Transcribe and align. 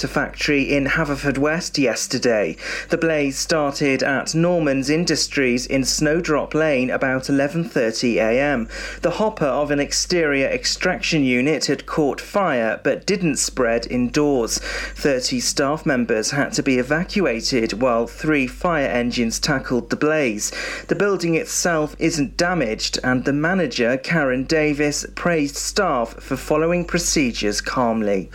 at 0.00 0.04
a 0.04 0.08
factory 0.08 0.62
in 0.62 0.86
Haverfordwest 0.86 1.76
yesterday. 1.76 2.56
The 2.88 2.96
blaze 2.96 3.38
started 3.38 4.02
at 4.02 4.34
Norman's 4.34 4.88
Industries 4.88 5.66
in 5.66 5.84
Snowdrop 5.84 6.54
Lane 6.54 6.88
about 6.88 7.24
11:30 7.24 8.14
a.m. 8.16 8.66
The 9.02 9.10
hopper 9.10 9.44
of 9.44 9.70
an 9.70 9.78
exterior 9.78 10.46
extraction 10.46 11.22
unit 11.22 11.66
had 11.66 11.84
caught 11.84 12.18
fire 12.18 12.80
but 12.82 13.04
didn't 13.04 13.36
spread 13.36 13.86
indoors. 13.90 14.58
30 14.94 15.38
staff 15.38 15.84
members 15.84 16.30
had 16.30 16.54
to 16.54 16.62
be 16.62 16.78
evacuated 16.78 17.82
while 17.82 18.06
3 18.06 18.46
fire 18.46 18.88
engines 18.88 19.38
tackled 19.38 19.90
the 19.90 19.96
blaze. 19.96 20.50
The 20.88 20.94
building 20.94 21.34
itself 21.34 21.94
isn't 21.98 22.38
damaged 22.38 22.98
and 23.04 23.26
the 23.26 23.34
manager 23.34 23.98
Karen 23.98 24.44
Davis 24.44 25.04
praised 25.14 25.56
staff 25.56 26.14
for 26.22 26.38
following 26.38 26.86
procedures 26.86 27.60
calmly. 27.60 28.30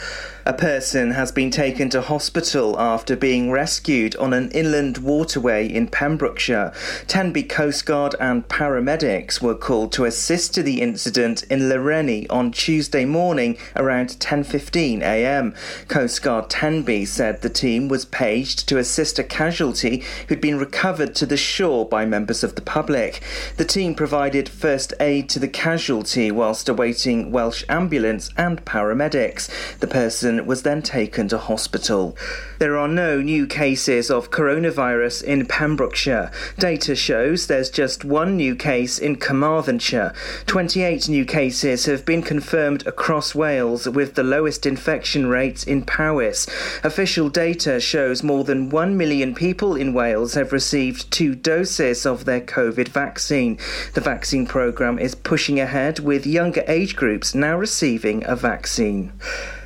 A 0.48 0.54
person 0.54 1.10
has 1.10 1.32
been 1.32 1.50
taken 1.50 1.90
to 1.90 2.04
hospital 2.04 2.80
after 2.80 3.16
being 3.16 3.50
rescued 3.50 4.16
on 4.18 4.32
an 4.32 4.52
inland 4.52 5.00
waterway 5.00 5.68
in 5.68 5.88
Pembrokeshire. 5.88 6.72
Tenby 7.08 7.42
Coast 7.42 7.88
Guard 7.88 8.14
and 8.20 8.48
paramedics 8.48 9.42
were 9.42 9.56
called 9.56 9.92
to 9.94 10.06
assist 10.06 10.54
to 10.54 10.62
the 10.62 10.84
incident 10.84 11.42
in 11.50 11.62
Lawrenny 11.68 12.28
on 12.30 12.52
Tuesday 12.52 13.06
morning 13.06 13.58
around 13.76 14.20
10:15 14.20 15.02
a.m. 15.02 15.56
Coast 15.88 16.22
Guard 16.22 16.52
Tenby 16.52 17.06
said 17.06 17.42
the 17.42 17.50
team 17.50 17.88
was 17.88 18.06
paged 18.06 18.70
to 18.70 18.78
assist 18.78 19.18
a 19.18 19.24
casualty 19.24 20.04
who'd 20.28 20.42
been 20.42 20.60
recovered 20.60 21.16
to 21.16 21.26
the 21.26 21.38
shore 21.38 21.88
by 21.90 22.06
members 22.06 22.44
of 22.44 22.54
the 22.54 22.62
public. 22.62 23.20
The 23.58 23.66
team 23.66 23.96
provided 23.96 24.48
first 24.48 24.94
aid 25.00 25.28
to 25.30 25.40
the 25.40 25.48
casualty 25.48 26.30
whilst 26.30 26.70
awaiting 26.70 27.32
Welsh 27.32 27.64
ambulance 27.68 28.30
and 28.38 28.64
paramedics. 28.64 29.50
The 29.80 29.88
person 29.88 30.35
was 30.44 30.64
then 30.64 30.82
taken 30.82 31.28
to 31.30 31.38
hospital. 31.38 32.18
There 32.60 32.78
are 32.78 32.88
no 32.88 33.22
new 33.22 33.48
cases 33.48 34.10
of 34.10 34.32
coronavirus 34.32 35.24
in 35.24 35.46
Pembrokeshire. 35.46 36.32
Data 36.58 36.96
shows 36.96 37.48
there's 37.48 37.70
just 37.70 38.04
one 38.04 38.36
new 38.36 38.56
case 38.56 38.98
in 38.98 39.18
Carmarthenshire. 39.18 40.14
28 40.48 41.10
new 41.10 41.26
cases 41.26 41.86
have 41.86 42.06
been 42.06 42.22
confirmed 42.22 42.86
across 42.88 43.36
Wales, 43.36 43.88
with 43.88 44.16
the 44.16 44.24
lowest 44.24 44.66
infection 44.66 45.28
rates 45.28 45.64
in 45.64 45.84
Powys. 45.84 46.48
Official 46.84 47.30
data 47.30 47.80
shows 47.80 48.24
more 48.24 48.44
than 48.44 48.70
1 48.70 48.98
million 48.98 49.36
people 49.36 49.76
in 49.76 49.94
Wales 49.94 50.34
have 50.34 50.52
received 50.52 51.12
two 51.12 51.36
doses 51.36 52.06
of 52.06 52.26
their 52.26 52.42
COVID 52.42 52.88
vaccine. 52.88 53.58
The 53.94 54.02
vaccine 54.02 54.46
programme 54.46 55.00
is 55.00 55.16
pushing 55.16 55.60
ahead 55.60 56.00
with 56.00 56.26
younger 56.26 56.64
age 56.68 56.96
groups 56.96 57.36
now 57.36 57.58
receiving 57.58 58.24
a 58.26 58.36
vaccine. 58.36 59.12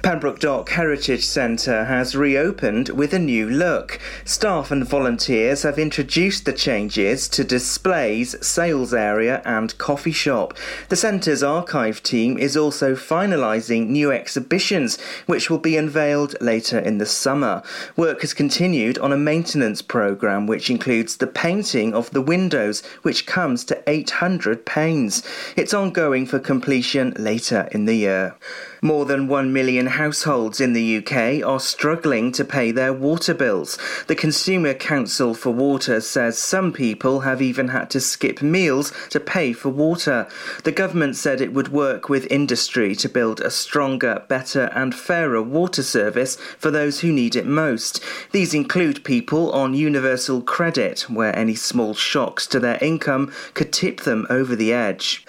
Pembroke 0.02 0.40
Dock 0.40 0.70
Heritage 0.70 1.26
Centre 1.26 1.84
has 1.84 2.16
reopened 2.16 2.90
with 2.90 3.14
a 3.14 3.20
new 3.20 3.50
look. 3.50 4.00
Staff 4.24 4.72
and 4.72 4.88
volunteers 4.88 5.64
have 5.64 5.78
introduced 5.78 6.46
the 6.46 6.54
changes 6.54 7.28
to 7.28 7.44
displays, 7.44 8.36
sales 8.46 8.94
area, 8.94 9.42
and 9.44 9.78
coffee 9.78 10.14
shop. 10.14 10.54
The 10.88 10.96
centre's 10.96 11.44
archive 11.44 12.02
team 12.02 12.38
is 12.38 12.56
also 12.56 12.96
finalising 12.96 13.88
new 13.88 14.10
exhibitions, 14.12 15.00
which 15.26 15.50
will 15.50 15.60
be 15.60 15.76
unveiled 15.76 16.40
later 16.40 16.80
in 16.80 16.98
the 16.98 17.06
summer. 17.06 17.62
Work 17.98 18.22
has 18.22 18.34
continued 18.34 18.98
on 19.00 19.12
a 19.12 19.18
maintenance 19.18 19.82
programme 19.82 20.48
which 20.48 20.70
includes 20.70 21.18
the 21.18 21.28
painting 21.28 21.94
of 21.94 22.10
the 22.12 22.22
windows, 22.22 22.86
which 23.02 23.26
comes 23.26 23.66
to 23.66 23.84
800 23.86 24.66
panes. 24.66 25.24
It's 25.58 25.74
ongoing 25.74 26.26
for 26.26 26.40
completion 26.40 27.14
later 27.18 27.68
in 27.74 27.84
the 27.84 27.96
year. 27.96 28.38
More 28.82 29.04
than 29.04 29.28
1 29.28 29.52
million 29.52 29.88
households 29.88 30.62
in 30.62 30.72
the 30.72 30.98
UK 30.98 31.46
are 31.46 31.60
struggling 31.60 32.32
to 32.32 32.46
pay 32.46 32.72
their 32.72 32.94
water 32.94 33.34
bills. 33.34 33.78
The 34.08 34.16
Consumer 34.16 34.74
Council 34.74 35.34
for 35.34 35.52
Water 35.52 36.00
says 36.00 36.38
some 36.38 36.72
people 36.72 37.22
have 37.22 37.42
even 37.42 37.68
had 37.70 37.90
to 37.90 38.00
skip 38.00 38.42
meals 38.42 38.94
to 39.10 39.20
pay 39.20 39.52
for 39.52 39.68
water. 39.68 40.30
The 40.64 40.72
government 40.72 41.18
said 41.18 41.42
it 41.42 41.52
would 41.52 41.74
work 41.74 42.08
with 42.08 42.32
industry 42.32 42.96
to 42.96 43.10
build 43.10 43.42
a 43.42 43.52
stronger, 43.52 44.24
better, 44.30 44.72
and 44.74 44.96
fairer 44.96 45.44
water 45.44 45.84
service 45.84 46.38
for 46.58 46.72
those 46.72 47.02
who 47.02 47.12
need 47.12 47.36
it 47.36 47.46
most. 47.46 48.02
These 48.32 48.54
include 48.54 49.04
people 49.04 49.52
on 49.52 49.74
universal 49.74 50.42
credit, 50.42 51.02
where 51.10 51.36
any 51.36 51.56
small 51.56 51.94
shocks 51.94 52.48
to 52.48 52.62
their 52.62 52.78
income 52.82 53.34
could 53.56 53.74
tip 53.74 54.02
them 54.02 54.26
over 54.30 54.56
the 54.56 54.72
edge. 54.72 55.26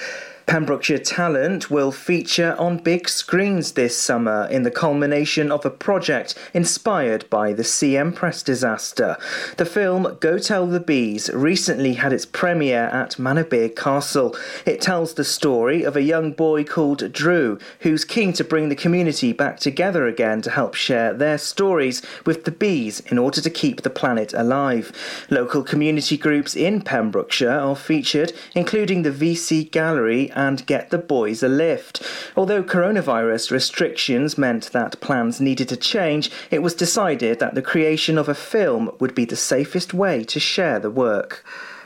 Pembrokeshire 0.47 0.99
Talent 0.99 1.71
will 1.71 1.93
feature 1.93 2.57
on 2.59 2.79
big 2.79 3.09
screens 3.09 3.73
this 3.73 3.97
summer 3.97 4.49
in 4.51 4.63
the 4.63 4.71
culmination 4.71 5.53
of 5.53 5.65
a 5.65 5.71
project 5.71 6.35
inspired 6.53 7.29
by 7.31 7.53
the 7.53 7.65
Sea 7.65 7.97
Empress 7.97 8.43
disaster. 8.43 9.17
The 9.59 9.67
film 9.67 10.17
Go 10.21 10.39
Tell 10.39 10.67
the 10.67 10.81
Bees 10.81 11.31
recently 11.33 11.95
had 11.95 12.13
its 12.13 12.27
premiere 12.27 12.87
at 12.87 13.19
Manorbier 13.19 13.75
Castle. 13.75 14.37
It 14.67 14.81
tells 14.81 15.15
the 15.15 15.25
story 15.25 15.85
of 15.85 15.97
a 15.97 16.03
young 16.03 16.33
boy 16.33 16.65
called 16.65 17.13
Drew 17.13 17.59
who's 17.81 18.05
keen 18.05 18.33
to 18.35 18.45
bring 18.45 18.69
the 18.69 18.77
community 18.77 19.33
back 19.33 19.61
together 19.61 20.07
again 20.07 20.43
to 20.43 20.51
help 20.51 20.75
share 20.75 21.15
their 21.15 21.39
stories 21.39 22.03
with 22.27 22.45
the 22.45 22.51
bees 22.51 23.01
in 23.01 23.19
order 23.19 23.41
to 23.41 23.51
keep 23.51 23.83
the 23.83 23.91
planet 23.91 24.33
alive. 24.35 24.93
Local 25.31 25.63
community 25.63 26.17
groups 26.17 26.57
in 26.57 26.83
Pembrokeshire 26.83 27.51
are 27.51 27.77
featured, 27.77 28.33
including 28.55 29.03
the 29.03 29.11
VC 29.11 29.71
Gallery 29.71 30.30
and 30.35 30.67
Get 30.67 30.91
the 30.91 30.99
Boys 30.99 31.43
a 31.43 31.49
Lift. 31.49 32.03
Although 32.37 32.63
coronavirus 32.63 33.51
restrictions 33.51 34.39
meant 34.39 34.73
that 34.73 35.01
plans 35.01 35.41
needed 35.41 35.69
to 35.69 35.77
change, 35.77 36.31
it 36.51 36.63
was 36.63 36.75
decided 36.75 37.39
that 37.39 37.55
the 37.55 37.63
creation 37.63 38.19
of 38.19 38.29
a 38.29 38.35
film 38.35 38.91
would 38.99 39.15
be 39.15 39.25
the 39.25 39.37
safest 39.37 39.95
way 39.95 40.25
to 40.25 40.41
share 40.41 40.79
the 40.79 40.91
work. 40.91 41.45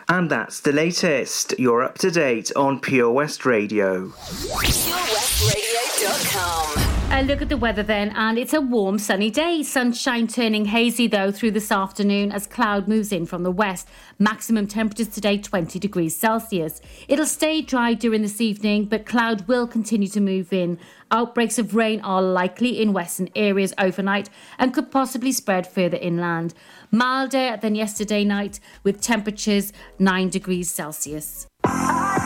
And 0.08 0.30
that's 0.30 0.60
the 0.60 0.72
latest. 0.72 1.54
You're 1.58 1.82
up 1.82 1.98
to 1.98 2.10
date 2.10 2.50
on 2.56 2.80
Pure 2.80 3.12
West 3.12 3.46
Radio. 3.46 4.08
PureWestRadio.com. 4.08 6.84
A 7.10 7.22
look 7.22 7.40
at 7.40 7.48
the 7.48 7.56
weather 7.56 7.84
then, 7.84 8.10
and 8.16 8.36
it's 8.36 8.54
a 8.54 8.60
warm, 8.60 8.98
sunny 8.98 9.30
day. 9.30 9.62
Sunshine 9.62 10.26
turning 10.26 10.64
hazy 10.64 11.06
though 11.06 11.30
through 11.30 11.52
this 11.52 11.70
afternoon 11.70 12.32
as 12.32 12.46
cloud 12.46 12.88
moves 12.88 13.12
in 13.12 13.24
from 13.24 13.44
the 13.44 13.52
west. 13.52 13.88
Maximum 14.18 14.66
temperatures 14.66 15.08
today 15.08 15.38
20 15.38 15.78
degrees 15.78 16.16
Celsius. 16.16 16.80
It'll 17.06 17.24
stay 17.24 17.62
dry 17.62 17.94
during 17.94 18.22
this 18.22 18.40
evening, 18.40 18.86
but 18.86 19.06
cloud 19.06 19.46
will 19.46 19.68
continue 19.68 20.08
to 20.08 20.20
move 20.20 20.52
in. 20.52 20.76
Outbreaks 21.12 21.58
of 21.58 21.76
rain 21.76 22.00
are 22.00 22.20
likely 22.20 22.82
in 22.82 22.92
western 22.92 23.28
areas 23.36 23.72
overnight 23.78 24.28
and 24.58 24.74
could 24.74 24.90
possibly 24.90 25.30
spread 25.30 25.68
further 25.68 25.98
inland. 25.98 26.52
Milder 26.94 27.56
than 27.60 27.74
yesterday 27.74 28.22
night 28.22 28.60
with 28.84 29.00
temperatures 29.00 29.72
9 29.98 30.28
degrees 30.28 30.70
Celsius. 30.70 31.48
I 31.64 32.24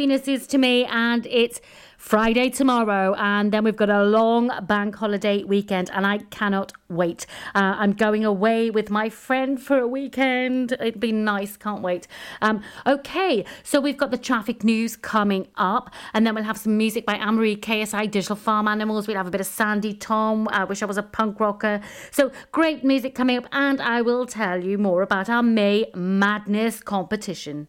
happiness 0.00 0.26
is 0.28 0.46
to 0.46 0.56
me, 0.56 0.86
and 0.86 1.26
it's 1.26 1.60
Friday 1.98 2.48
tomorrow, 2.48 3.14
and 3.18 3.52
then 3.52 3.64
we've 3.64 3.76
got 3.76 3.90
a 3.90 4.02
long 4.02 4.50
bank 4.62 4.96
holiday 4.96 5.44
weekend, 5.44 5.90
and 5.92 6.06
I 6.06 6.18
cannot 6.30 6.72
wait. 6.88 7.26
Uh, 7.54 7.76
I'm 7.76 7.92
going 7.92 8.24
away 8.24 8.70
with 8.70 8.88
my 8.88 9.10
friend 9.10 9.60
for 9.60 9.78
a 9.78 9.86
weekend. 9.86 10.72
It'd 10.72 11.00
be 11.00 11.12
nice, 11.12 11.58
can't 11.58 11.82
wait. 11.82 12.08
Um, 12.40 12.62
okay, 12.86 13.44
so 13.62 13.78
we've 13.78 13.98
got 13.98 14.10
the 14.10 14.16
traffic 14.16 14.64
news 14.64 14.96
coming 14.96 15.48
up, 15.56 15.90
and 16.14 16.26
then 16.26 16.34
we'll 16.34 16.44
have 16.44 16.56
some 16.56 16.78
music 16.78 17.04
by 17.04 17.16
Anne-Marie, 17.16 17.56
KSI, 17.56 18.10
Digital 18.10 18.36
Farm 18.36 18.68
Animals. 18.68 19.06
We'll 19.06 19.18
have 19.18 19.26
a 19.26 19.30
bit 19.30 19.42
of 19.42 19.46
Sandi 19.46 19.92
Thom. 19.92 20.48
I 20.50 20.64
wish 20.64 20.82
I 20.82 20.86
was 20.86 20.96
a 20.96 21.02
punk 21.02 21.38
rocker. 21.40 21.82
So 22.10 22.32
great 22.52 22.82
music 22.82 23.14
coming 23.14 23.36
up, 23.36 23.44
and 23.52 23.82
I 23.82 24.00
will 24.00 24.24
tell 24.24 24.64
you 24.64 24.78
more 24.78 25.02
about 25.02 25.28
our 25.28 25.42
May 25.42 25.90
Madness 25.94 26.80
competition. 26.80 27.68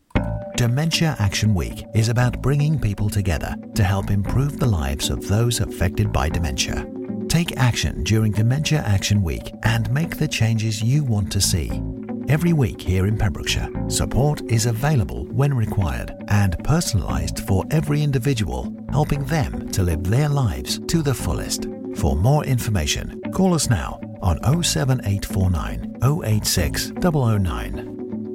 Dementia 0.61 1.15
Action 1.17 1.55
Week 1.55 1.85
is 1.95 2.09
about 2.09 2.39
bringing 2.43 2.77
people 2.79 3.09
together 3.09 3.55
to 3.73 3.83
help 3.83 4.11
improve 4.11 4.59
the 4.59 4.67
lives 4.67 5.09
of 5.09 5.27
those 5.27 5.59
affected 5.59 6.13
by 6.13 6.29
dementia. 6.29 6.85
Take 7.27 7.57
action 7.57 8.03
during 8.03 8.31
Dementia 8.31 8.83
Action 8.85 9.23
Week 9.23 9.51
and 9.63 9.91
make 9.91 10.17
the 10.17 10.27
changes 10.27 10.79
you 10.79 11.03
want 11.03 11.31
to 11.31 11.41
see. 11.41 11.81
Every 12.29 12.53
week 12.53 12.79
here 12.79 13.07
in 13.07 13.17
Pembrokeshire, 13.17 13.69
support 13.87 14.43
is 14.51 14.67
available 14.67 15.25
when 15.31 15.51
required 15.51 16.13
and 16.27 16.55
personalised 16.59 17.39
for 17.47 17.65
every 17.71 18.03
individual, 18.03 18.71
helping 18.91 19.25
them 19.25 19.67
to 19.69 19.81
live 19.81 20.03
their 20.03 20.29
lives 20.29 20.79
to 20.89 21.01
the 21.01 21.15
fullest. 21.15 21.65
For 21.95 22.15
more 22.15 22.45
information, 22.45 23.19
call 23.33 23.55
us 23.55 23.67
now 23.67 23.99
on 24.21 24.37
07849 24.43 25.97
086 26.23 26.91
009. 27.01 27.90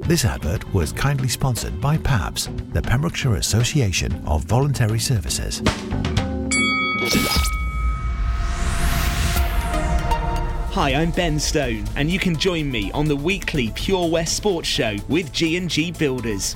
This 0.07 0.23
advert 0.23 0.73
was 0.73 0.93
kindly 0.93 1.27
sponsored 1.27 1.81
by 1.81 1.97
PAVS, 1.97 2.71
the 2.71 2.81
Pembrokeshire 2.81 3.35
Association 3.35 4.13
of 4.25 4.45
Voluntary 4.45 4.99
Services. 4.99 5.61
Hi, 10.71 10.93
I'm 10.93 11.11
Ben 11.11 11.37
Stone, 11.37 11.83
and 11.97 12.09
you 12.09 12.19
can 12.19 12.37
join 12.37 12.71
me 12.71 12.89
on 12.93 13.09
the 13.09 13.17
weekly 13.17 13.69
Pure 13.75 14.07
West 14.07 14.37
Sports 14.37 14.69
Show 14.69 14.95
with 15.09 15.33
G&G 15.33 15.91
Builders. 15.91 16.55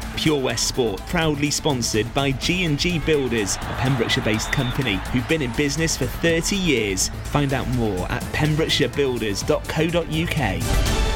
Pure 0.17 0.41
West 0.41 0.67
Sport, 0.67 0.99
proudly 1.07 1.51
sponsored 1.51 2.13
by 2.13 2.31
G&G 2.31 2.99
Builders, 2.99 3.55
a 3.55 3.75
Pembrokeshire-based 3.79 4.51
company 4.51 4.99
who've 5.11 5.27
been 5.27 5.41
in 5.41 5.51
business 5.53 5.97
for 5.97 6.05
30 6.05 6.55
years. 6.55 7.09
Find 7.25 7.53
out 7.53 7.67
more 7.69 8.11
at 8.11 8.21
pembrokeshirebuilders.co.uk. 8.33 11.11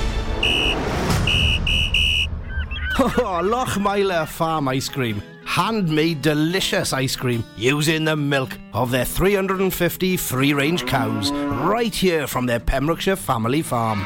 Oh, 3.18 3.42
Lochmeyler 3.44 4.26
Farm 4.26 4.70
Ice 4.70 4.88
Cream. 4.88 5.22
Handmade 5.44 6.22
delicious 6.22 6.94
ice 6.94 7.16
cream 7.16 7.44
using 7.58 8.06
the 8.06 8.16
milk 8.16 8.58
of 8.74 8.90
their 8.90 9.04
350 9.04 10.18
free 10.18 10.54
range 10.54 10.86
cows 10.86 11.32
right 11.32 11.94
here 11.94 12.26
from 12.26 12.46
their 12.46 12.60
Pembrokeshire 12.60 13.18
family 13.18 13.62
farm. 13.62 14.06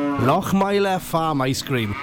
Lochmeyler 0.19 0.99
Farm 0.99 1.41
Ice 1.41 1.61
Cream. 1.61 1.95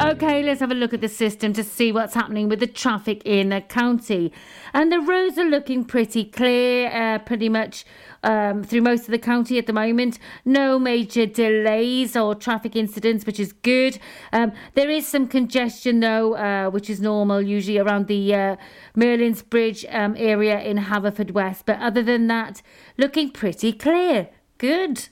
Okay, 0.00 0.42
let's 0.44 0.60
have 0.60 0.70
a 0.70 0.74
look 0.74 0.94
at 0.94 1.00
the 1.00 1.08
system 1.08 1.52
to 1.52 1.64
see 1.64 1.90
what's 1.90 2.14
happening 2.14 2.48
with 2.48 2.60
the 2.60 2.66
traffic 2.66 3.20
in 3.24 3.48
the 3.48 3.60
county. 3.60 4.32
And 4.72 4.92
the 4.92 5.00
roads 5.00 5.38
are 5.38 5.44
looking 5.44 5.84
pretty 5.84 6.24
clear, 6.24 6.88
uh, 6.88 7.18
pretty 7.18 7.48
much 7.48 7.84
um, 8.22 8.62
through 8.62 8.82
most 8.82 9.02
of 9.02 9.10
the 9.10 9.18
county 9.18 9.58
at 9.58 9.66
the 9.66 9.72
moment. 9.72 10.18
No 10.44 10.78
major 10.78 11.26
delays 11.26 12.16
or 12.16 12.34
traffic 12.34 12.76
incidents, 12.76 13.26
which 13.26 13.40
is 13.40 13.52
good. 13.52 13.98
Um, 14.32 14.52
there 14.74 14.88
is 14.88 15.06
some 15.06 15.26
congestion, 15.26 16.00
though, 16.00 16.34
uh, 16.34 16.70
which 16.70 16.88
is 16.88 17.00
normal, 17.00 17.42
usually 17.42 17.78
around 17.78 18.06
the 18.06 18.34
uh, 18.34 18.56
Merlin's 18.94 19.42
Bridge 19.42 19.84
um, 19.90 20.14
area 20.16 20.60
in 20.60 20.78
Haverfordwest. 20.78 21.62
But 21.66 21.80
other 21.80 22.02
than 22.02 22.28
that, 22.28 22.62
looking 22.96 23.30
pretty 23.30 23.72
clear. 23.72 24.28
Good. 24.58 25.08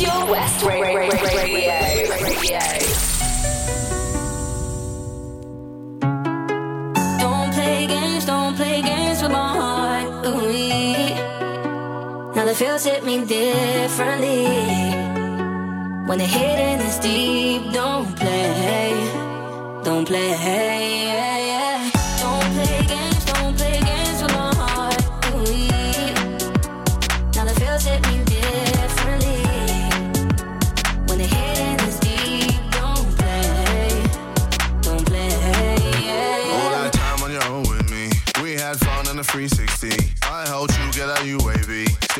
Pure 0.00 0.26
West 0.30 0.64
Radio. 0.64 1.10
Don't 7.18 7.52
play 7.52 7.86
games, 7.86 8.24
don't 8.24 8.56
play 8.56 8.80
games 8.80 9.20
with 9.20 9.30
my 9.30 9.48
heart. 9.58 10.06
Now 12.34 12.46
the 12.46 12.54
feels 12.54 12.84
hit 12.84 13.04
me 13.04 13.26
differently. 13.26 14.46
When 16.08 16.16
the 16.16 16.24
hidden 16.24 16.80
is 16.80 16.98
deep, 16.98 17.70
don't 17.70 18.16
play, 18.16 18.94
don't 19.84 20.06
play. 20.06 21.49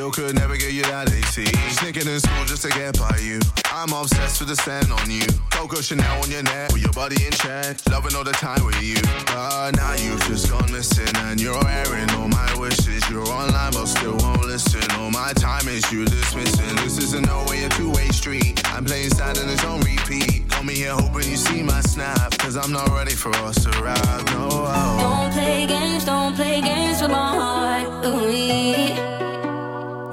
Still 0.01 0.11
could 0.13 0.35
never 0.35 0.57
get 0.57 0.73
you 0.73 0.81
that 0.89 1.13
AC. 1.13 1.45
Sneaking 1.77 2.09
in 2.09 2.21
school 2.21 2.45
just 2.47 2.63
to 2.63 2.71
get 2.71 2.99
by 2.99 3.21
you. 3.21 3.39
I'm 3.69 3.93
obsessed 3.93 4.41
with 4.41 4.49
the 4.49 4.57
scent 4.57 4.89
on 4.89 5.11
you. 5.11 5.29
Coco 5.53 5.83
Chanel 5.83 6.25
on 6.25 6.31
your 6.31 6.43
neck 6.43 6.73
with 6.73 6.81
your 6.81 6.93
body 6.97 7.21
in 7.21 7.33
check. 7.33 7.77
Loving 7.93 8.17
all 8.17 8.25
the 8.25 8.33
time 8.33 8.65
with 8.65 8.81
you. 8.81 8.97
But 9.29 9.77
now 9.77 9.93
you've 10.01 10.25
just 10.25 10.49
gone 10.49 10.73
missing 10.73 11.13
and 11.29 11.39
you're 11.39 11.53
airing 11.69 12.09
all 12.17 12.29
my 12.29 12.49
wishes. 12.57 13.05
You're 13.11 13.29
online 13.29 13.77
but 13.77 13.85
still 13.93 14.17
won't 14.25 14.41
listen. 14.49 14.81
All 14.97 15.11
my 15.11 15.35
time 15.35 15.69
is 15.69 15.85
you 15.93 16.07
dismissing. 16.07 16.77
This 16.77 16.97
isn't 16.97 17.27
no 17.27 17.45
way 17.51 17.65
a 17.65 17.69
two-way 17.69 18.09
street. 18.09 18.57
I'm 18.73 18.87
playing 18.87 19.11
sad 19.11 19.37
and 19.37 19.51
it's 19.51 19.63
on 19.67 19.81
repeat. 19.81 20.49
Call 20.49 20.65
me 20.65 20.77
here 20.77 20.97
hoping 20.97 21.29
you 21.29 21.37
see 21.37 21.63
my 21.63 21.83
snap. 21.83 22.39
Cause 22.39 22.57
I'm 22.57 22.73
not 22.73 22.89
ready 22.89 23.13
for 23.13 23.37
us 23.45 23.65
to 23.65 23.71
ride. 23.85 24.25
No. 24.33 24.49
Oh. 24.49 24.97
Don't 24.97 25.33
play 25.35 25.67
games, 25.67 26.07
don't 26.07 26.35
play 26.35 26.63
games 26.63 27.03
with 27.03 27.11
my 27.11 27.37
heart. 27.37 28.07
Ooh, 28.07 29.30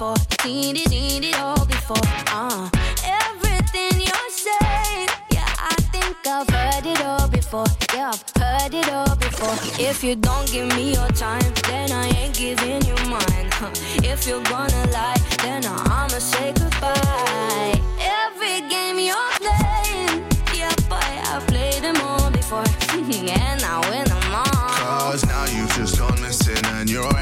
Before. 0.00 0.16
Seen 0.40 0.76
it, 0.76 0.88
seen 0.88 1.24
it 1.24 1.38
all 1.38 1.66
before. 1.66 2.08
Uh, 2.28 2.70
everything 3.04 4.00
you're 4.00 4.30
saying, 4.30 5.08
yeah, 5.30 5.44
I 5.72 5.74
think 5.92 6.16
I've 6.26 6.48
heard 6.48 6.86
it 6.86 7.00
all 7.04 7.28
before. 7.28 7.66
Yeah, 7.94 8.12
I've 8.12 8.24
heard 8.42 8.74
it 8.74 8.88
all 8.90 9.14
before. 9.16 9.56
If 9.78 10.02
you 10.02 10.16
don't 10.16 10.50
give 10.50 10.68
me 10.76 10.94
your 10.94 11.08
time, 11.08 11.52
then 11.68 11.92
I 11.92 12.08
ain't 12.18 12.34
giving 12.34 12.80
you 12.88 12.96
mine. 13.10 13.48
Huh. 13.60 13.70
If 14.02 14.26
you're 14.26 14.42
gonna 14.44 14.84
lie, 14.90 15.20
then 15.42 15.66
I'ma 15.66 16.18
say 16.18 16.54
goodbye. 16.54 17.76
Every 18.00 18.56
game 18.72 18.98
you're 18.98 19.32
playing, 19.44 20.24
yeah, 20.54 20.74
boy, 20.88 21.12
I've 21.32 21.46
played 21.46 21.82
them 21.82 22.00
all 22.00 22.30
before. 22.30 22.64
and 22.96 23.62
I 23.62 23.76
win 23.90 24.04
them 24.04 24.34
all. 24.34 24.70
Cause 24.80 25.26
now 25.26 25.44
you've 25.44 25.74
just 25.74 25.98
gone 25.98 26.20
missing 26.22 26.64
and 26.76 26.88
you're 26.88 27.16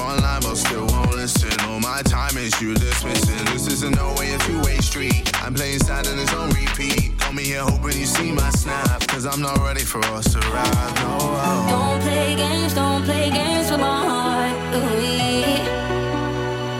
online 0.00 0.40
but 0.42 0.56
still 0.56 0.86
won't 0.86 1.14
listen. 1.14 1.52
All 1.68 1.80
my 1.80 2.02
time 2.02 2.36
is 2.36 2.60
you 2.60 2.74
dismissing. 2.74 3.44
This 3.52 3.66
isn't 3.68 3.94
no 3.96 4.14
way 4.18 4.34
a 4.34 4.38
two-way 4.38 4.78
street. 4.78 5.30
I'm 5.42 5.54
playing 5.54 5.80
sad 5.80 6.06
and 6.06 6.18
it's 6.20 6.32
on 6.34 6.50
repeat. 6.50 7.16
Got 7.18 7.34
me 7.34 7.44
here 7.44 7.62
hoping 7.62 7.98
you 7.98 8.06
see 8.06 8.32
my 8.32 8.50
snap. 8.50 9.06
Cause 9.08 9.26
I'm 9.26 9.40
not 9.40 9.58
ready 9.58 9.84
for 9.84 10.04
us 10.16 10.32
to 10.32 10.40
ride. 10.50 10.94
No, 10.96 11.18
oh. 11.20 11.66
Don't 11.70 12.00
play 12.02 12.34
games, 12.36 12.74
don't 12.74 13.04
play 13.04 13.30
games 13.30 13.70
with 13.70 13.80
my 13.80 14.00
heart. 14.10 14.54
Ooh, 14.76 15.00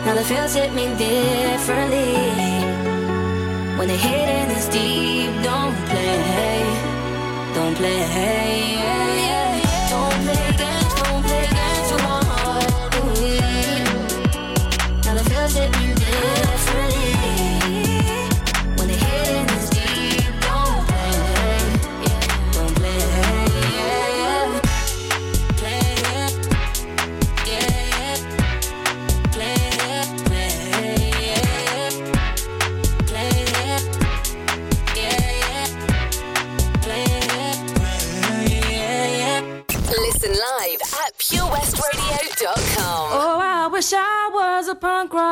now 0.05 0.15
the 0.15 0.23
feels 0.23 0.53
hit 0.53 0.73
me 0.73 0.87
differently. 0.97 2.13
When 3.77 3.87
the 3.87 3.97
hitting 3.97 4.51
is 4.57 4.67
deep, 4.67 5.31
don't 5.43 5.75
play, 5.89 6.17
hey, 6.33 6.63
don't 7.55 7.75
play. 7.75 8.01
Don't 8.05 9.30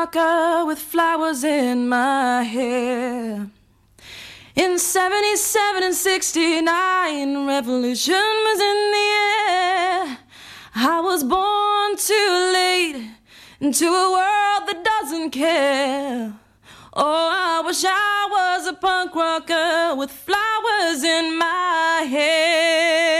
with 0.00 0.78
flowers 0.78 1.44
in 1.44 1.86
my 1.86 2.42
hair. 2.42 3.50
In 4.56 4.78
77 4.78 5.82
and 5.82 5.94
69, 5.94 7.46
revolution 7.46 8.14
was 8.14 8.60
in 8.60 8.90
the 8.96 9.08
air. 9.50 10.18
I 10.74 11.00
was 11.00 11.22
born 11.22 11.96
too 11.98 12.50
late 12.54 13.10
into 13.60 13.84
a 13.84 14.10
world 14.10 14.68
that 14.68 14.82
doesn't 14.82 15.30
care. 15.32 16.32
Oh, 16.94 17.30
I 17.32 17.60
wish 17.66 17.84
I 17.86 18.28
was 18.30 18.68
a 18.68 18.72
punk 18.72 19.14
rocker 19.14 19.94
with 19.96 20.10
flowers 20.10 21.04
in 21.04 21.36
my 21.36 22.06
hair. 22.08 23.19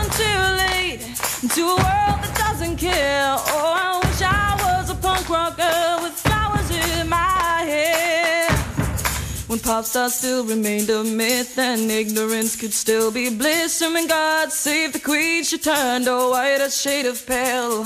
into 1.43 1.61
a 1.61 1.75
world 1.75 2.19
that 2.21 2.35
doesn't 2.35 2.77
care. 2.77 3.35
Oh, 3.37 3.73
I 3.75 3.99
wish 4.05 4.21
I 4.21 4.53
was 4.63 4.89
a 4.89 4.95
punk 4.95 5.27
rocker 5.29 6.03
with 6.03 6.13
flowers 6.13 6.69
in 6.69 7.09
my 7.09 7.63
hair. 7.65 8.49
When 9.47 9.59
pop 9.59 9.85
stars 9.85 10.15
still 10.15 10.45
remained 10.45 10.89
a 10.89 11.03
myth 11.03 11.57
and 11.57 11.89
ignorance 11.89 12.55
could 12.55 12.73
still 12.73 13.11
be 13.11 13.29
bliss. 13.29 13.81
And 13.81 13.93
when 13.93 14.07
God 14.07 14.51
saved 14.51 14.93
the 14.93 14.99
queen, 14.99 15.43
she 15.43 15.57
turned 15.57 16.07
a 16.07 16.29
white 16.29 16.71
shade 16.71 17.05
of 17.05 17.25
pale. 17.25 17.85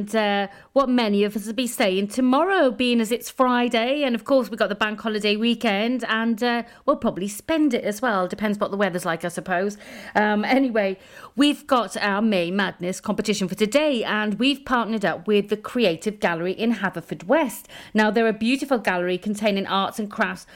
and 0.00 0.16
uh, 0.16 0.48
what 0.72 0.88
many 0.88 1.24
of 1.24 1.36
us 1.36 1.44
will 1.46 1.52
be 1.52 1.66
saying 1.66 2.08
tomorrow, 2.08 2.70
being 2.70 3.02
as 3.02 3.12
it's 3.12 3.28
Friday, 3.28 4.02
and 4.02 4.14
of 4.14 4.24
course 4.24 4.48
we've 4.48 4.58
got 4.58 4.70
the 4.70 4.74
bank 4.74 4.98
holiday 4.98 5.36
weekend, 5.36 6.04
and 6.08 6.42
uh, 6.42 6.62
we'll 6.86 6.96
probably 6.96 7.28
spend 7.28 7.74
it 7.74 7.84
as 7.84 8.00
well. 8.00 8.26
Depends 8.26 8.58
what 8.58 8.70
the 8.70 8.78
weather's 8.78 9.04
like, 9.04 9.22
I 9.26 9.28
suppose. 9.28 9.76
Um, 10.14 10.42
anyway, 10.42 10.96
we've 11.36 11.66
got 11.66 11.98
our 11.98 12.22
May 12.22 12.50
Madness 12.50 12.98
competition 12.98 13.46
for 13.46 13.54
today, 13.54 14.02
and 14.02 14.38
we've 14.38 14.64
partnered 14.64 15.04
up 15.04 15.26
with 15.26 15.50
the 15.50 15.56
Creative 15.56 16.18
Gallery 16.18 16.52
in 16.52 16.76
Haverfordwest. 16.76 17.64
Now, 17.92 18.10
they're 18.10 18.26
a 18.26 18.32
beautiful 18.32 18.78
gallery 18.78 19.18
containing 19.18 19.66
arts 19.66 19.98
and 19.98 20.10
crafts 20.10 20.46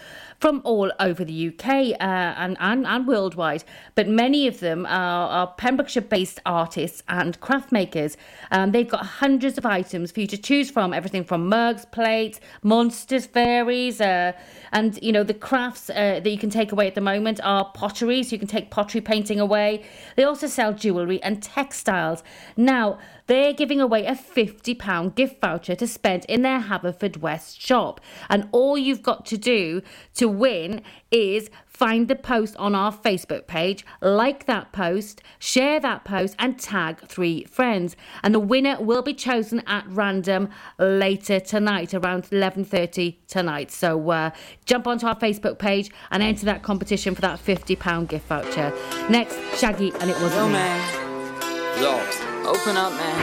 from 0.44 0.61
all 0.62 0.92
over 1.00 1.24
the 1.24 1.48
UK 1.48 1.66
uh, 1.98 2.04
and, 2.04 2.59
and, 2.61 2.87
and 2.87 3.07
worldwide, 3.07 3.64
but 3.94 4.07
many 4.07 4.46
of 4.46 4.61
them 4.61 4.85
are, 4.85 5.28
are 5.30 5.46
Pembrokeshire 5.57 6.02
based 6.02 6.38
artists 6.44 7.02
and 7.09 7.40
craft 7.40 7.72
makers. 7.72 8.18
Um, 8.50 8.72
they've 8.72 8.87
got 8.87 9.07
hundreds 9.07 9.57
of 9.57 9.64
items 9.64 10.12
for 10.12 10.20
you 10.20 10.26
to 10.26 10.37
choose 10.37 10.70
from 10.70 10.92
everything 10.92 11.24
from 11.24 11.48
mugs, 11.48 11.87
plates, 11.87 12.40
monsters, 12.62 13.24
fairies, 13.24 14.02
uh, 14.02 14.33
and 14.70 14.98
you 15.02 15.12
know, 15.12 15.22
the 15.22 15.33
crafts 15.33 15.88
uh, 15.88 16.20
that 16.22 16.28
you 16.28 16.37
can 16.37 16.50
take 16.50 16.72
away 16.72 16.88
at 16.88 16.94
the 16.94 17.00
moment 17.00 17.40
are 17.42 17.64
pottery, 17.72 18.22
so 18.22 18.33
you 18.33 18.38
can 18.38 18.46
take 18.46 18.70
pottery 18.70 19.00
painting 19.00 19.40
away. 19.40 19.83
They 20.16 20.24
also 20.24 20.46
sell 20.46 20.74
jewellery 20.74 21.22
and 21.22 21.42
textiles. 21.42 22.22
Now, 22.54 22.98
they're 23.26 23.52
giving 23.52 23.80
away 23.80 24.06
a 24.06 24.14
£50 24.14 25.14
gift 25.14 25.40
voucher 25.40 25.74
to 25.74 25.87
spend 25.87 26.24
in 26.26 26.42
their 26.42 26.60
Haverfordwest 26.60 27.58
shop. 27.60 28.00
And 28.28 28.48
all 28.52 28.76
you've 28.76 29.02
got 29.02 29.24
to 29.26 29.38
do 29.38 29.82
to 30.14 30.28
win 30.28 30.82
is 31.10 31.50
find 31.66 32.06
the 32.08 32.14
post 32.14 32.56
on 32.56 32.74
our 32.74 32.92
Facebook 32.92 33.46
page, 33.46 33.84
like 34.00 34.46
that 34.46 34.72
post, 34.72 35.22
share 35.38 35.80
that 35.80 36.04
post, 36.04 36.37
and 36.38 36.58
tag 36.58 37.00
three 37.08 37.44
friends. 37.44 37.96
And 38.22 38.34
the 38.34 38.40
winner 38.40 38.80
will 38.80 39.02
be 39.02 39.14
chosen 39.14 39.60
at 39.66 39.84
random 39.88 40.50
later 40.78 41.40
tonight, 41.40 41.94
around 41.94 42.24
11.30 42.24 43.16
tonight. 43.26 43.70
So 43.70 44.10
uh, 44.10 44.30
jump 44.64 44.87
onto 44.87 45.06
our 45.06 45.16
Facebook 45.18 45.58
page 45.58 45.90
and 46.10 46.22
enter 46.22 46.46
that 46.46 46.62
competition 46.62 47.14
for 47.14 47.20
that 47.22 47.44
£50 47.44 48.08
gift 48.08 48.26
voucher. 48.28 48.72
Next, 49.08 49.37
Shaggy, 49.58 49.92
and 50.00 50.10
it 50.10 50.16
wasn't 50.20 50.34
Yo, 50.34 50.46
me. 50.46 50.52
man. 50.52 51.82
Yo. 51.82 52.34
Open 52.46 52.76
up, 52.76 52.92
man. 52.92 53.16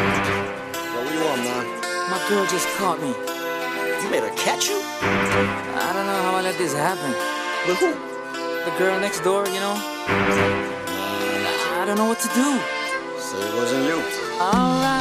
Yo, 0.73 1.03
what 1.03 1.13
you 1.13 1.19
want, 1.23 1.43
man? 1.43 1.65
My 2.10 2.17
girl 2.27 2.43
just 2.47 2.67
caught 2.77 2.99
me. 2.99 3.10
You 3.10 4.10
made 4.10 4.23
her 4.23 4.36
catch 4.36 4.67
you? 4.67 4.81
I 4.81 5.91
don't 5.93 6.07
know 6.07 6.21
how 6.23 6.38
I 6.38 6.41
let 6.41 6.57
this 6.57 6.73
happen. 6.73 7.13
With 7.67 7.77
who? 7.77 7.93
The 8.65 8.71
girl 8.79 8.99
next 8.99 9.19
door, 9.19 9.45
you 9.45 9.60
know? 9.60 9.75
I 11.77 11.84
don't 11.86 11.97
know 11.97 12.07
what 12.07 12.19
to 12.19 12.27
do. 12.29 12.60
So 13.19 13.38
it 13.38 13.53
wasn't 13.53 13.86
you. 13.86 14.01
Alright. 14.41 15.00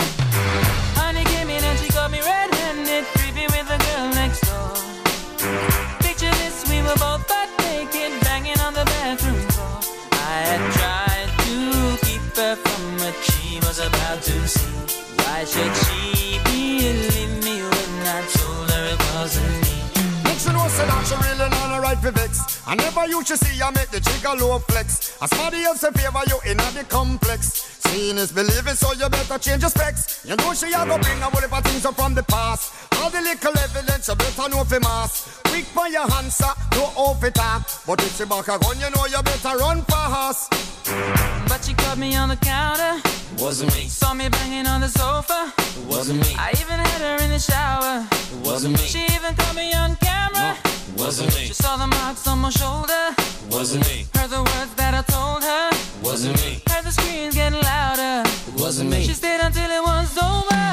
For 22.11 22.19
vex. 22.19 22.61
I 22.67 22.75
never 22.75 23.07
used 23.07 23.27
to 23.27 23.37
see 23.37 23.61
I 23.61 23.71
make 23.71 23.89
the 23.89 23.99
jigger 23.99 24.35
low 24.39 24.59
flex. 24.59 25.17
As 25.21 25.29
somebody 25.29 25.63
else 25.63 25.83
in 25.83 25.93
favor 25.93 26.21
you 26.27 26.39
in 26.51 26.57
the 26.57 26.85
complex. 26.89 27.79
Seeing 27.81 28.17
is 28.17 28.31
believing, 28.31 28.75
so 28.75 28.93
you 28.93 29.09
better 29.09 29.37
change 29.37 29.61
your 29.61 29.69
specs. 29.69 30.25
You 30.25 30.35
know 30.35 30.53
she 30.53 30.67
a 30.67 30.85
go 30.85 30.97
bring 30.97 31.19
a 31.19 31.29
whole 31.29 31.43
of 31.43 31.63
things 31.63 31.85
up 31.85 31.95
from 31.95 32.15
the 32.15 32.23
past. 32.23 32.73
All 32.97 33.09
the 33.09 33.21
little 33.21 33.57
evidence 33.57 34.07
you 34.07 34.15
better 34.15 34.49
know 34.49 34.63
for 34.63 34.79
mass. 34.79 35.41
Quick 35.45 35.65
for 35.65 35.87
your 35.87 36.11
answer, 36.13 36.51
no 36.73 36.83
off 36.95 37.23
it 37.23 37.35
talk. 37.35 37.67
But 37.85 38.01
if 38.03 38.17
she 38.17 38.25
back 38.25 38.47
a 38.47 38.59
gun, 38.59 38.79
you 38.79 38.89
know 38.91 39.05
you 39.05 39.21
better 39.23 39.57
run 39.57 39.83
fast. 39.83 40.70
But 41.47 41.63
she 41.65 41.73
caught 41.73 41.97
me 41.97 42.15
on 42.15 42.29
the 42.29 42.37
counter. 42.37 43.01
Wasn't 43.37 43.73
me. 43.75 43.87
Saw 43.87 44.13
me 44.13 44.29
banging 44.29 44.67
on 44.67 44.81
the 44.81 44.89
sofa. 44.89 45.53
It 45.57 45.85
wasn't 45.87 46.19
me. 46.21 46.35
I 46.37 46.51
even 46.61 46.79
had 46.79 47.01
her 47.01 47.23
in 47.23 47.29
the 47.31 47.39
shower. 47.39 48.05
It 48.33 48.45
wasn't 48.45 48.73
me. 48.79 48.85
She 48.85 49.03
even 49.15 49.35
caught 49.35 49.55
me 49.55 49.73
on 49.73 49.95
camera. 49.97 50.57
Wasn't 50.97 51.33
me. 51.35 51.45
She 51.47 51.53
saw 51.53 51.77
the 51.77 51.87
marks 51.87 52.27
on 52.27 52.39
my 52.39 52.49
shoulder. 52.49 53.15
Wasn't 53.49 53.83
me. 53.87 54.05
Heard 54.15 54.29
the 54.29 54.43
words 54.43 54.73
that 54.75 54.93
I 54.93 55.01
told 55.01 55.43
her. 55.43 55.69
Wasn't 56.03 56.35
me. 56.45 56.61
Heard 56.69 56.85
the 56.85 56.91
screams 56.91 57.35
getting 57.35 57.59
louder. 57.61 58.29
It 58.47 58.55
wasn't 58.61 58.89
me. 58.91 59.03
She 59.03 59.13
stayed 59.13 59.41
until 59.41 59.69
it 59.69 59.83
was 59.83 60.17
over. 60.17 60.63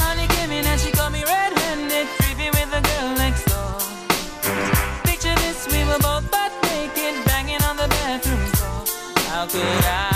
Honey 0.00 0.26
came 0.36 0.52
in 0.52 0.64
and 0.64 0.80
she 0.80 0.90
caught 0.92 1.12
me 1.12 1.24
red-handed, 1.24 2.06
creepy 2.18 2.50
with 2.50 2.70
the 2.70 2.80
girl 2.80 3.10
next 3.16 3.44
door. 3.50 3.74
Picture 5.04 5.34
this, 5.42 5.66
we 5.72 5.84
were 5.84 5.98
both 5.98 6.15
could 9.48 9.62
I 9.62 10.15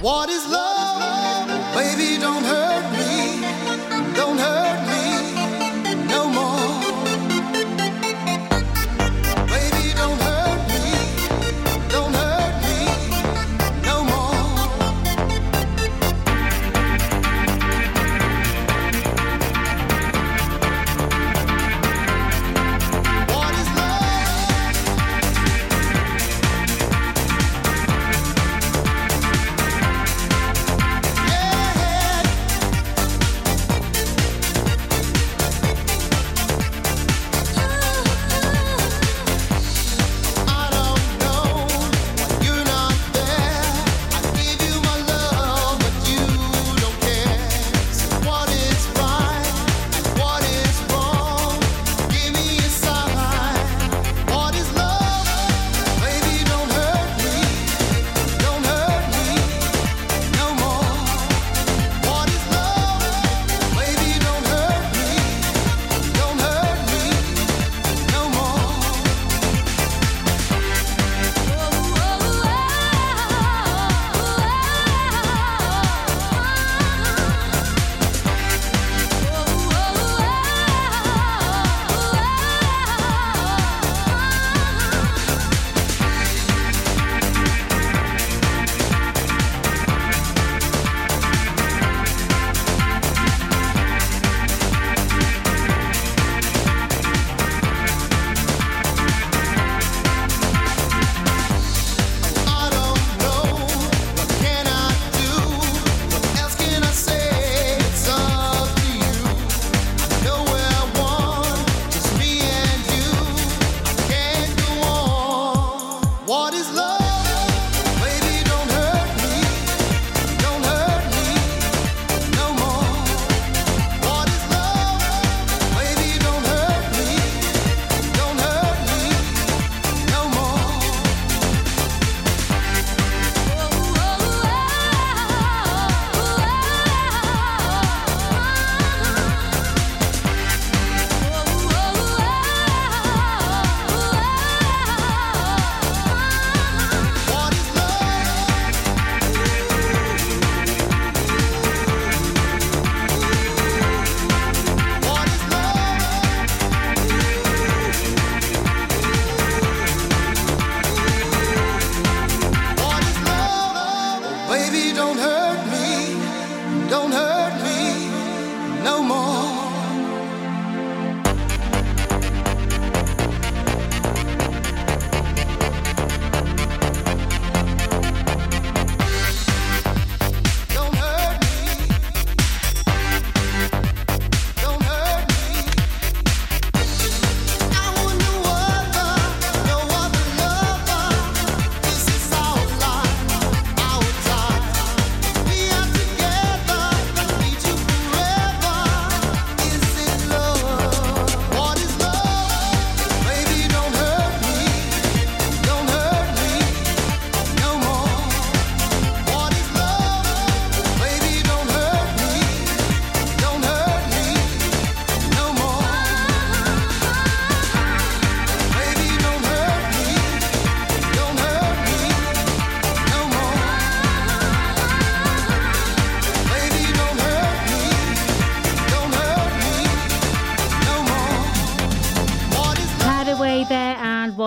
What 0.00 0.28
is 0.28 0.46
love? 0.46 0.67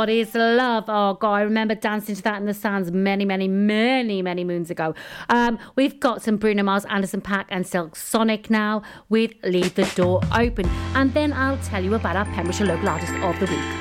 What 0.02 0.10
is 0.10 0.34
Love? 0.34 0.86
Oh, 0.88 1.14
God, 1.14 1.34
I 1.34 1.42
remember 1.42 1.76
dancing 1.76 2.16
to 2.16 2.24
that 2.24 2.40
in 2.40 2.48
the 2.48 2.56
sands 2.56 2.92
many, 2.92 3.24
many, 3.24 3.48
many, 3.48 4.24
many 4.24 4.44
moons 4.44 4.72
ago. 4.72 4.96
Um, 5.30 5.60
we've 5.76 6.00
got 6.00 6.24
some 6.24 6.38
Bruno 6.38 6.64
Mars, 6.64 6.86
Anderson 6.86 7.22
.Paak, 7.22 7.46
and 7.50 7.68
Silk 7.68 7.96
Sonic 7.96 8.50
now 8.50 8.82
with 9.10 9.32
Leave 9.44 9.76
the 9.76 9.86
Door 9.94 10.22
Open. 10.36 10.68
And 10.96 11.14
then 11.14 11.32
I'll 11.34 11.60
tell 11.60 11.84
you 11.84 11.94
about 11.94 12.16
our 12.16 12.26
Pembrokeshire 12.26 12.66
Local 12.66 12.90
Artist 12.90 13.14
of 13.14 13.40
the 13.40 13.46
Week. 13.46 13.81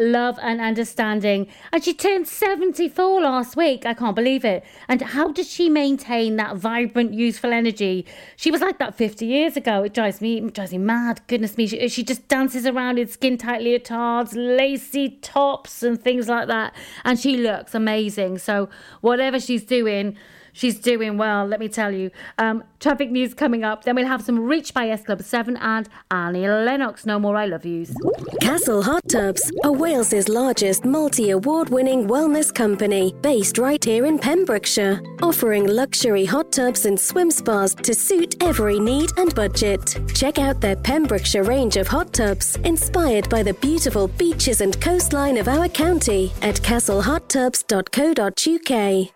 Love 0.00 0.38
and 0.42 0.60
understanding. 0.60 1.48
And 1.72 1.82
she 1.82 1.94
turned 1.94 2.28
74 2.28 3.20
last 3.20 3.56
week. 3.56 3.86
I 3.86 3.94
can't 3.94 4.16
believe 4.16 4.44
it. 4.44 4.64
And 4.88 5.02
how 5.02 5.32
does 5.32 5.50
she 5.50 5.68
maintain 5.68 6.36
that 6.36 6.56
vibrant, 6.56 7.14
youthful 7.14 7.52
energy? 7.52 8.06
She 8.36 8.50
was 8.50 8.60
like 8.60 8.78
that 8.78 8.94
50 8.94 9.26
years 9.26 9.56
ago. 9.56 9.82
It 9.82 9.94
drives 9.94 10.20
me, 10.20 10.38
it 10.38 10.54
drives 10.54 10.72
me 10.72 10.78
mad. 10.78 11.20
Goodness 11.26 11.56
me. 11.56 11.66
She, 11.66 11.88
she 11.88 12.02
just 12.02 12.28
dances 12.28 12.66
around 12.66 12.98
in 12.98 13.08
skin 13.08 13.38
tight 13.38 13.62
leotards, 13.62 14.32
lacy 14.34 15.18
tops, 15.22 15.82
and 15.82 16.00
things 16.00 16.28
like 16.28 16.48
that. 16.48 16.74
And 17.04 17.18
she 17.18 17.36
looks 17.36 17.74
amazing. 17.74 18.38
So, 18.38 18.68
whatever 19.00 19.40
she's 19.40 19.64
doing, 19.64 20.16
She's 20.56 20.78
doing 20.78 21.18
well, 21.18 21.44
let 21.44 21.60
me 21.60 21.68
tell 21.68 21.92
you. 21.92 22.10
Um, 22.38 22.64
traffic 22.80 23.10
news 23.10 23.34
coming 23.34 23.62
up. 23.62 23.84
Then 23.84 23.94
we'll 23.94 24.06
have 24.06 24.22
some 24.22 24.38
Reach 24.38 24.72
by 24.72 24.88
S 24.88 25.02
Club 25.02 25.20
7 25.20 25.54
and 25.58 25.86
Annie 26.10 26.48
Lennox. 26.48 27.04
No 27.04 27.18
more 27.18 27.36
I 27.36 27.44
love 27.44 27.66
yous. 27.66 27.94
Castle 28.40 28.82
Hot 28.82 29.06
Tubs 29.06 29.52
are 29.64 29.72
Wales's 29.72 30.30
largest 30.30 30.86
multi 30.86 31.28
award 31.28 31.68
winning 31.68 32.08
wellness 32.08 32.54
company 32.54 33.14
based 33.20 33.58
right 33.58 33.84
here 33.84 34.06
in 34.06 34.18
Pembrokeshire, 34.18 35.02
offering 35.22 35.66
luxury 35.66 36.24
hot 36.24 36.52
tubs 36.52 36.86
and 36.86 36.98
swim 36.98 37.30
spas 37.30 37.74
to 37.74 37.92
suit 37.92 38.42
every 38.42 38.80
need 38.80 39.10
and 39.18 39.34
budget. 39.34 39.98
Check 40.14 40.38
out 40.38 40.62
their 40.62 40.76
Pembrokeshire 40.76 41.44
range 41.44 41.76
of 41.76 41.86
hot 41.86 42.14
tubs 42.14 42.56
inspired 42.64 43.28
by 43.28 43.42
the 43.42 43.52
beautiful 43.54 44.08
beaches 44.08 44.62
and 44.62 44.80
coastline 44.80 45.36
of 45.36 45.48
our 45.48 45.68
county 45.68 46.32
at 46.40 46.54
castlehottubs.co.uk. 46.54 49.15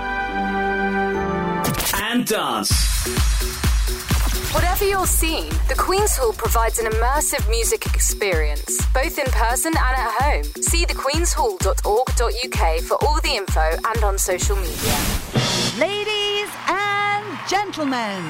and 2.11 2.25
dance. 2.25 2.69
Whatever 4.53 4.83
your 4.85 5.07
scene, 5.07 5.47
the 5.69 5.75
Queen's 5.77 6.17
Hall 6.17 6.33
provides 6.33 6.77
an 6.77 6.91
immersive 6.91 7.49
music 7.49 7.85
experience, 7.85 8.85
both 8.87 9.17
in 9.17 9.27
person 9.27 9.71
and 9.71 9.95
at 9.97 10.11
home. 10.19 10.43
See 10.43 10.85
thequeenshall.org.uk 10.85 12.81
for 12.81 12.97
all 13.05 13.21
the 13.21 13.33
info 13.33 13.61
and 13.61 14.03
on 14.03 14.17
social 14.17 14.57
media. 14.57 14.97
Ladies 15.79 16.49
and 16.67 17.25
gentlemen, 17.49 18.21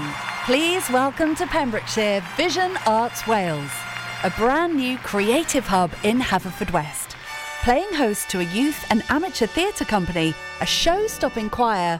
please 0.46 0.88
welcome 0.92 1.34
to 1.34 1.48
Pembrokeshire 1.48 2.24
Vision 2.38 2.78
Arts 2.86 3.26
Wales, 3.26 3.72
a 4.24 4.30
brand 4.30 4.76
new 4.76 5.00
creative 5.00 5.66
hub 5.66 5.92
in 6.04 6.20
Haverfordwest. 6.20 7.16
Playing 7.64 7.92
host 7.94 8.30
to 8.30 8.42
a 8.42 8.44
youth 8.54 8.86
and 8.92 9.02
amateur 9.10 9.48
theatre 9.48 9.86
company, 9.86 10.36
a 10.62 10.68
show 10.68 11.08
stopping 11.08 11.50
choir, 11.50 12.00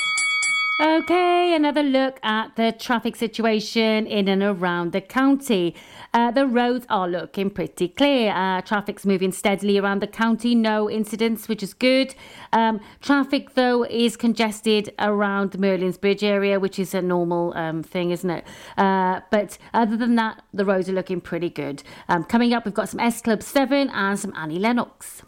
Okay, 0.81 1.53
another 1.55 1.83
look 1.83 2.17
at 2.23 2.55
the 2.55 2.71
traffic 2.71 3.15
situation 3.15 4.07
in 4.07 4.27
and 4.27 4.41
around 4.41 4.93
the 4.93 5.01
county. 5.01 5.75
Uh, 6.11 6.31
the 6.31 6.47
roads 6.47 6.87
are 6.89 7.07
looking 7.07 7.51
pretty 7.51 7.87
clear. 7.87 8.31
Uh, 8.31 8.61
traffic's 8.61 9.05
moving 9.05 9.31
steadily 9.31 9.77
around 9.77 10.01
the 10.01 10.07
county, 10.07 10.55
no 10.55 10.89
incidents, 10.89 11.47
which 11.47 11.61
is 11.61 11.75
good. 11.75 12.15
Um, 12.51 12.79
traffic, 12.99 13.53
though, 13.53 13.83
is 13.85 14.17
congested 14.17 14.91
around 14.97 15.51
the 15.51 15.59
Merlin's 15.59 15.99
Bridge 15.99 16.23
area, 16.23 16.59
which 16.59 16.79
is 16.79 16.95
a 16.95 17.01
normal 17.03 17.53
um, 17.55 17.83
thing, 17.83 18.09
isn't 18.09 18.31
it? 18.31 18.43
Uh, 18.75 19.19
but 19.29 19.59
other 19.75 19.95
than 19.95 20.15
that, 20.15 20.41
the 20.51 20.65
roads 20.65 20.89
are 20.89 20.93
looking 20.93 21.21
pretty 21.21 21.51
good. 21.51 21.83
Um, 22.09 22.23
coming 22.23 22.53
up, 22.53 22.65
we've 22.65 22.73
got 22.73 22.89
some 22.89 22.99
S 22.99 23.21
Club 23.21 23.43
7 23.43 23.87
and 23.91 24.19
some 24.19 24.33
Annie 24.35 24.57
Lennox. 24.57 25.21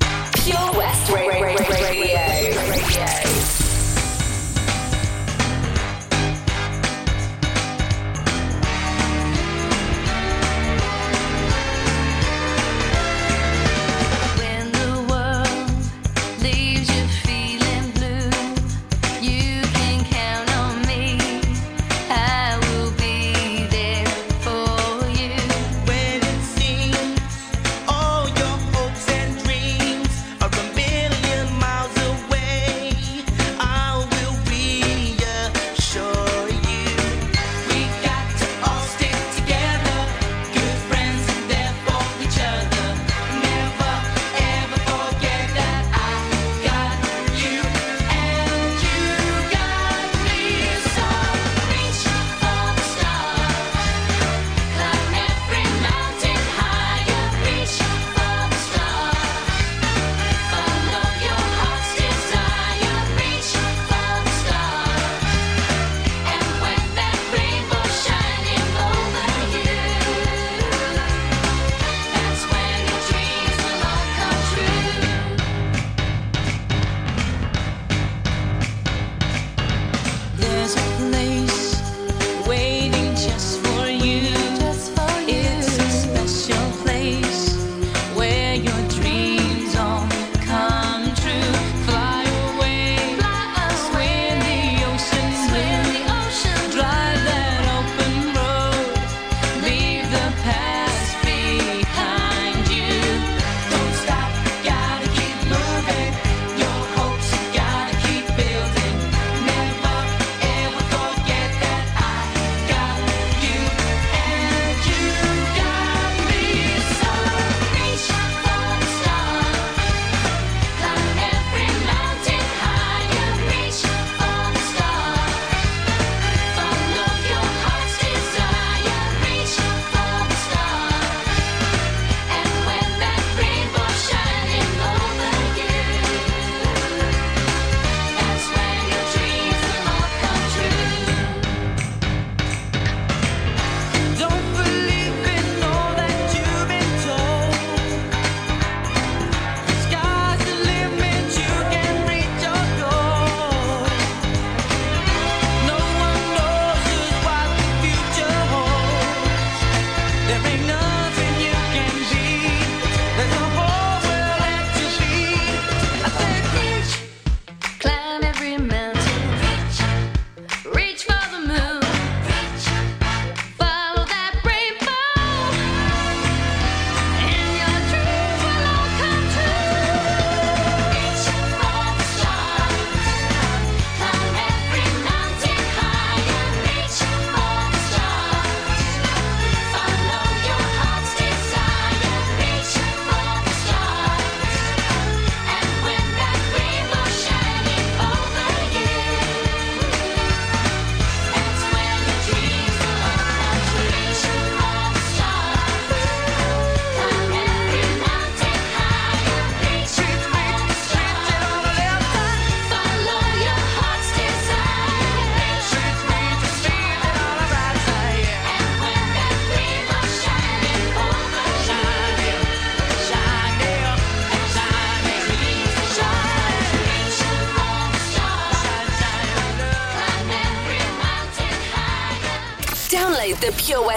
Pure 0.00 0.72
West 0.72 1.10
Ra- 1.10 1.26
Ra- 1.26 1.40
Ra- 1.40 1.66
Radio. 1.68 2.70
Radio. 2.70 3.63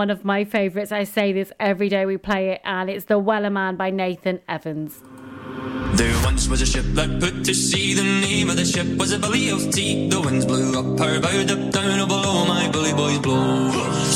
one 0.00 0.08
of 0.08 0.24
my 0.24 0.44
favourites. 0.44 0.92
I 0.92 1.04
say 1.04 1.30
this 1.34 1.52
every 1.60 1.90
day 1.90 2.06
we 2.06 2.16
play 2.16 2.48
it, 2.52 2.62
and 2.64 2.88
it's 2.88 3.04
The 3.04 3.20
Wellerman 3.20 3.76
by 3.76 3.90
Nathan 3.90 4.40
Evans. 4.48 5.02
There 5.98 6.18
once 6.24 6.48
was 6.48 6.62
a 6.62 6.66
ship 6.72 6.86
that 6.98 7.20
put 7.20 7.44
to 7.44 7.52
sea. 7.52 7.92
The 7.92 8.02
name 8.02 8.48
of 8.48 8.56
the 8.56 8.64
ship 8.64 8.86
was 8.96 9.12
a 9.12 9.18
Billy 9.18 9.50
of 9.50 9.70
tea. 9.70 10.08
The 10.08 10.18
winds 10.22 10.46
blew 10.46 10.72
up 10.80 10.98
her 10.98 11.20
bow, 11.20 11.44
down, 11.44 12.08
my 12.48 12.70
bully 12.72 12.94
boys 12.94 13.18
blow. 13.18 14.09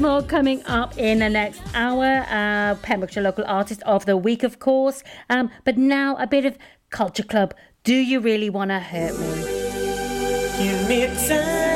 More 0.00 0.22
coming 0.22 0.64
up 0.66 0.96
in 0.96 1.18
the 1.18 1.28
next 1.28 1.60
hour. 1.74 2.24
Uh, 2.28 2.74
Pembrokeshire 2.76 3.22
Local 3.22 3.44
Artist 3.46 3.82
of 3.82 4.06
the 4.06 4.16
Week, 4.16 4.42
of 4.42 4.58
course. 4.58 5.02
Um, 5.28 5.50
but 5.64 5.76
now 5.76 6.16
a 6.16 6.26
bit 6.26 6.44
of 6.44 6.56
Culture 6.90 7.22
Club. 7.22 7.54
Do 7.84 7.94
you 7.94 8.20
really 8.20 8.50
want 8.50 8.70
to 8.70 8.80
hurt 8.80 9.18
me? 9.18 9.60
Give 10.58 10.88
me 10.88 11.06
time. 11.28 11.69